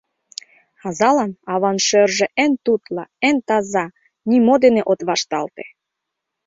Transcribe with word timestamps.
Азалан 0.87 1.31
аван 1.53 1.77
шӧржӧ 1.87 2.27
эн 2.43 2.51
тутло, 2.63 3.03
эн 3.27 3.37
таза, 3.47 3.85
нимо 4.29 4.55
дене 4.63 4.81
от 4.91 4.99
вашталте. 5.07 5.63